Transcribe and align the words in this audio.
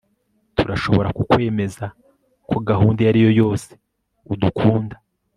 Turashobora 0.57 1.09
kukwemeza 1.17 1.85
ko 2.49 2.55
gahunda 2.69 2.99
iyo 3.01 3.09
ari 3.11 3.19
yo 3.25 3.31
yose 3.41 3.69
udukunda 4.33 4.95